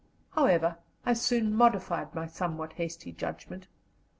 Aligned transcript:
However, 0.31 0.79
I 1.05 1.13
soon 1.13 1.53
modified 1.53 2.15
my 2.15 2.25
somewhat 2.25 2.73
hasty 2.73 3.11
judgment. 3.11 3.67